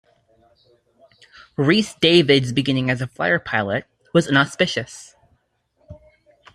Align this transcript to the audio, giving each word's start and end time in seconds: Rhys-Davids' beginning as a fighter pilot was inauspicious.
Rhys-Davids' 1.57 2.53
beginning 2.53 2.89
as 2.89 3.01
a 3.01 3.07
fighter 3.07 3.37
pilot 3.37 3.85
was 4.15 4.25
inauspicious. 4.25 5.15